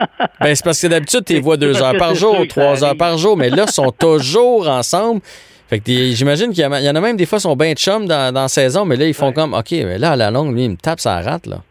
c'est 0.55 0.65
parce 0.65 0.81
que 0.81 0.87
d'habitude, 0.87 1.25
tu 1.27 1.35
les 1.35 1.41
vois 1.41 1.57
C'est 1.57 1.61
deux 1.61 1.83
heures 1.83 1.97
par 1.99 2.15
jour, 2.15 2.47
trois 2.49 2.83
heures 2.85 2.97
par 2.97 3.19
jour, 3.19 3.37
mais 3.37 3.51
là, 3.51 3.65
ils 3.69 3.73
sont 3.73 3.93
toujours 3.99 4.67
ensemble. 4.69 5.21
Fait 5.69 5.79
que 5.79 5.85
t'es- 5.85 6.13
j'imagine 6.13 6.53
qu'il 6.53 6.65
y, 6.65 6.67
en 6.67 6.73
a 6.97 7.01
même 7.01 7.17
des 7.17 7.27
fois 7.27 7.39
qui 7.39 7.43
sont 7.43 7.55
bien 7.55 7.75
chums 7.75 8.07
dans, 8.07 8.33
dans 8.35 8.43
la 8.43 8.49
saison, 8.49 8.85
mais 8.85 8.97
là, 8.97 9.07
ils 9.07 9.15
font 9.15 9.27
Ouais. 9.29 9.33
comme 9.35 9.55
OK, 9.55 9.71
mais 9.73 9.99
là, 9.99 10.13
à 10.13 10.17
la 10.17 10.31
longue, 10.31 10.55
lui, 10.55 10.65
il 10.65 10.71
me 10.71 10.77
tape 10.77 10.99
sa 11.01 11.21
rate, 11.21 11.47
là. 11.47 11.63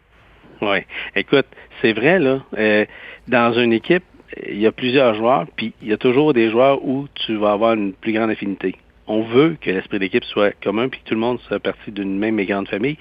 Oui. 0.62 0.78
Écoute, 1.16 1.46
c'est 1.82 1.92
vrai, 1.92 2.18
là. 2.18 2.38
euh, 2.56 2.84
dans 3.28 3.52
une 3.54 3.72
équipe, 3.72 4.04
il 4.48 4.60
y 4.60 4.66
a 4.66 4.72
plusieurs 4.72 5.14
joueurs, 5.14 5.46
puis 5.56 5.72
il 5.82 5.88
y 5.88 5.92
a 5.92 5.96
toujours 5.96 6.32
des 6.34 6.50
joueurs 6.50 6.82
où 6.84 7.08
tu 7.14 7.36
vas 7.36 7.52
avoir 7.52 7.74
une 7.74 7.92
plus 7.94 8.12
grande 8.12 8.30
affinité. 8.30 8.76
On 9.12 9.22
veut 9.22 9.56
que 9.60 9.72
l'esprit 9.72 9.98
d'équipe 9.98 10.22
soit 10.22 10.52
commun, 10.62 10.88
puis 10.88 11.00
que 11.00 11.08
tout 11.08 11.14
le 11.14 11.20
monde 11.20 11.40
soit 11.40 11.58
partie 11.58 11.90
d'une 11.90 12.16
même 12.16 12.38
et 12.38 12.46
grande 12.46 12.68
famille. 12.68 12.96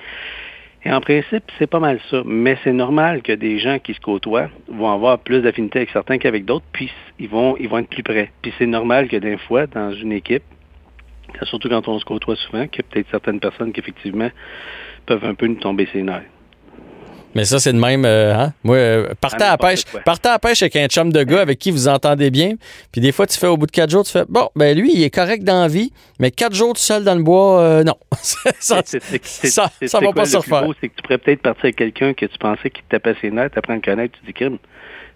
Et 0.83 0.91
en 0.91 1.01
principe, 1.01 1.43
c'est 1.59 1.69
pas 1.69 1.79
mal 1.79 1.99
ça. 2.09 2.23
Mais 2.25 2.57
c'est 2.63 2.73
normal 2.73 3.21
que 3.21 3.31
des 3.31 3.59
gens 3.59 3.77
qui 3.77 3.93
se 3.93 3.99
côtoient 3.99 4.49
vont 4.67 4.91
avoir 4.91 5.19
plus 5.19 5.41
d'affinité 5.41 5.77
avec 5.77 5.91
certains 5.91 6.17
qu'avec 6.17 6.45
d'autres, 6.45 6.65
puis 6.73 6.91
ils 7.19 7.29
vont, 7.29 7.55
être 7.57 7.89
plus 7.89 8.01
près. 8.01 8.31
Puis 8.41 8.51
c'est 8.57 8.65
normal 8.65 9.07
que 9.07 9.17
des 9.17 9.37
fois, 9.37 9.67
dans 9.67 9.91
une 9.91 10.11
équipe, 10.11 10.41
surtout 11.43 11.69
quand 11.69 11.87
on 11.87 11.99
se 11.99 12.05
côtoie 12.05 12.35
souvent, 12.37 12.65
qu'il 12.65 12.83
y 12.83 12.87
a 12.87 12.89
peut-être 12.89 13.11
certaines 13.11 13.39
personnes 13.39 13.71
qui, 13.71 13.79
effectivement, 13.79 14.31
peuvent 15.05 15.25
un 15.25 15.35
peu 15.35 15.45
nous 15.45 15.59
tomber 15.59 15.87
ses 15.93 16.01
nerfs. 16.01 16.25
Mais 17.35 17.45
ça, 17.45 17.59
c'est 17.59 17.73
de 17.73 17.77
même. 17.77 18.05
euh, 18.05 18.33
hein? 18.35 18.53
Moi, 18.63 18.75
euh, 18.75 19.13
partez 19.21 19.43
à 19.43 19.51
la 19.51 19.57
pêche. 19.57 19.83
Partez 20.05 20.29
à 20.29 20.33
la 20.33 20.39
pêche 20.39 20.61
avec 20.63 20.75
un 20.75 20.87
chum 20.87 21.11
de 21.11 21.23
gars 21.23 21.41
avec 21.41 21.59
qui 21.59 21.71
vous 21.71 21.87
entendez 21.87 22.31
bien. 22.31 22.55
Puis 22.91 23.01
des 23.01 23.11
fois, 23.11 23.27
tu 23.27 23.37
fais 23.37 23.47
au 23.47 23.57
bout 23.57 23.67
de 23.67 23.71
quatre 23.71 23.89
jours, 23.89 24.03
tu 24.03 24.11
fais 24.11 24.25
Bon, 24.27 24.49
ben 24.55 24.77
lui, 24.77 24.91
il 24.93 25.03
est 25.03 25.09
correct 25.13 25.43
dans 25.43 25.61
la 25.61 25.67
vie, 25.67 25.91
mais 26.19 26.31
quatre 26.31 26.55
jours 26.55 26.73
tout 26.73 26.81
seul 26.81 27.03
dans 27.03 27.15
le 27.15 27.23
bois, 27.23 27.61
euh, 27.61 27.83
non. 27.83 27.95
ça, 28.59 28.81
ça, 28.83 29.71
va 29.93 29.99
quoi 29.99 30.13
pas 30.13 30.25
se 30.25 30.37
refaire. 30.37 30.65
C'est 30.81 30.89
que 30.89 30.95
tu 30.95 31.01
pourrais 31.03 31.17
peut-être 31.17 31.41
partir 31.41 31.65
avec 31.65 31.75
quelqu'un 31.75 32.13
que 32.13 32.25
tu 32.25 32.37
pensais 32.37 32.69
qui 32.69 32.81
te 32.81 32.89
tapait 32.89 33.15
ses 33.21 33.31
nerfs, 33.31 33.51
t'apprends 33.51 33.73
à 33.73 33.77
le 33.77 33.81
connaître, 33.81 34.17
tu 34.23 34.31
dis. 34.31 34.57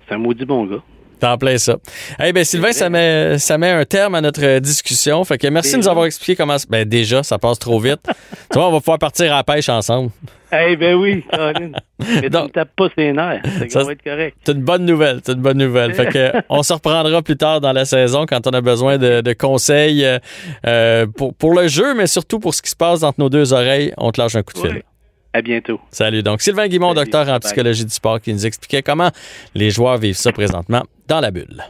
C'est 0.08 0.16
un 0.16 0.18
maudit 0.18 0.46
bon 0.46 0.66
gars. 0.66 0.84
T'es 1.24 1.30
en 1.30 1.38
plein 1.38 1.58
ça. 1.58 1.78
Eh 2.22 2.34
ben 2.34 2.44
Sylvain, 2.44 2.74
ça 2.74 2.90
met, 2.90 3.40
ça 3.40 3.58
met 3.58 3.70
un 3.70 3.86
terme 3.86 4.14
à 4.16 4.20
notre 4.20 4.44
euh, 4.44 4.60
discussion. 4.60 5.24
Fait 5.24 5.38
que 5.38 5.48
merci 5.48 5.72
de 5.72 5.78
nous 5.78 5.88
avoir 5.88 6.06
expliqué 6.06 6.36
comment. 6.36 6.58
Ben 6.70 6.84
déjà, 6.84 7.24
ça 7.24 7.40
passe 7.40 7.60
trop 7.60 7.80
vite. 7.80 8.02
tu 8.52 8.60
vois, 8.60 8.68
on 8.68 8.74
va 8.74 8.80
pouvoir 8.80 9.00
partir 9.00 9.32
à 9.32 9.38
la 9.38 9.44
pêche 9.46 9.70
ensemble. 9.70 10.12
Eh 10.52 10.76
ben 10.76 10.96
oui, 10.96 11.24
Colin. 11.32 11.72
Mais 12.00 12.24
tu 12.24 12.30
Donc- 12.30 12.48
ne 12.48 12.50
tapes 12.50 12.76
pas 12.76 12.90
ses 12.98 13.14
nerfs. 13.14 13.42
Ça, 13.46 13.70
Ça, 13.70 13.84
va 13.86 13.94
être 13.94 14.04
correct. 14.04 14.36
C'est 14.46 14.52
une 14.52 14.64
bonne 14.64 14.84
nouvelle. 14.84 15.22
C'est 15.26 15.32
une 15.32 15.42
bonne 15.42 15.60
nouvelle. 15.60 15.94
Fait 15.94 16.08
que 16.08 16.34
on 16.50 16.62
se 16.62 16.74
reprendra 16.74 17.22
plus 17.22 17.38
tard 17.38 17.62
dans 17.62 17.72
la 17.72 17.86
saison 17.86 18.26
quand 18.26 18.46
on 18.46 18.52
a 18.52 18.60
besoin 18.60 18.98
de, 18.98 19.22
de 19.22 19.32
conseils 19.32 20.04
euh, 20.04 20.20
euh, 20.68 21.06
pour, 21.08 21.34
pour 21.36 21.54
le 21.54 21.70
jeu, 21.70 21.94
mais 21.94 22.08
surtout 22.08 22.42
pour 22.42 22.54
ce 22.54 22.62
qui 22.62 22.70
se 22.70 22.76
passe 22.76 23.02
entre 23.02 23.22
nos 23.22 23.30
deux 23.30 23.54
oreilles. 23.54 23.94
On 23.98 24.12
te 24.12 24.20
lâche 24.20 24.36
un 24.36 24.44
coup 24.44 24.62
de 24.62 24.68
fil. 24.68 24.84
À 25.34 25.42
bientôt. 25.42 25.80
Salut. 25.90 26.22
Donc, 26.22 26.42
Sylvain 26.42 26.68
Guimond, 26.68 26.94
Salut. 26.94 27.10
docteur 27.10 27.34
en 27.34 27.40
psychologie 27.40 27.86
du 27.86 27.94
sport, 27.94 28.22
qui 28.22 28.32
nous 28.34 28.46
expliquait 28.46 28.84
comment 28.84 29.10
les 29.56 29.72
joueurs 29.72 29.98
vivent 29.98 30.16
ça 30.16 30.32
présentement 30.32 30.84
dans 31.08 31.20
la 31.20 31.32
bulle. 31.32 31.64